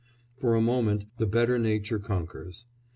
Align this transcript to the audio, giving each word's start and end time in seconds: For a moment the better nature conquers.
For 0.35 0.55
a 0.55 0.61
moment 0.61 1.05
the 1.17 1.27
better 1.27 1.59
nature 1.59 1.99
conquers. 1.99 2.65